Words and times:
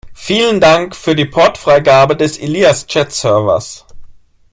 Vielen 0.15 0.59
Dank 0.59 0.95
für 0.95 1.13
die 1.15 1.27
Portfreigabe 1.27 2.17
des 2.17 2.39
Ilias 2.39 2.87
Chat-Servers! 2.87 3.85